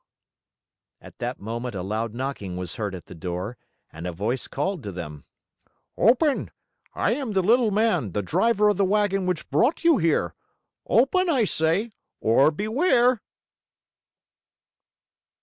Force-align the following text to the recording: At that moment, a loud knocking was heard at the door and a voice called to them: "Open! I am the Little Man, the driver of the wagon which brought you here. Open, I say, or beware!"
At 0.99 1.19
that 1.19 1.39
moment, 1.39 1.75
a 1.75 1.83
loud 1.83 2.15
knocking 2.15 2.57
was 2.57 2.77
heard 2.77 2.95
at 2.95 3.05
the 3.05 3.13
door 3.13 3.55
and 3.93 4.07
a 4.07 4.11
voice 4.11 4.47
called 4.47 4.81
to 4.81 4.91
them: 4.91 5.25
"Open! 5.95 6.49
I 6.95 7.13
am 7.13 7.33
the 7.33 7.43
Little 7.43 7.69
Man, 7.69 8.13
the 8.13 8.23
driver 8.23 8.67
of 8.69 8.77
the 8.77 8.83
wagon 8.83 9.27
which 9.27 9.51
brought 9.51 9.83
you 9.83 9.99
here. 9.99 10.33
Open, 10.87 11.29
I 11.29 11.43
say, 11.43 11.91
or 12.19 12.49
beware!" 12.49 13.21